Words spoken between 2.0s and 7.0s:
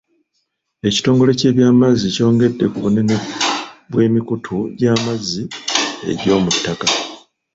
kyongedde ku bunene bw'emikutu gy'amazzi egy'omu ttaka.